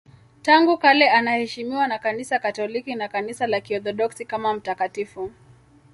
Tangu 0.43 0.77
kale 0.77 1.09
anaheshimiwa 1.09 1.87
na 1.87 1.99
Kanisa 1.99 2.39
Katoliki 2.39 2.95
na 2.95 3.07
Kanisa 3.07 3.47
la 3.47 3.61
Kiorthodoksi 3.61 4.25
kama 4.25 4.53
mtakatifu. 4.53 5.31